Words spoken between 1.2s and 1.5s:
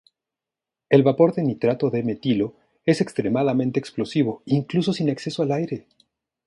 de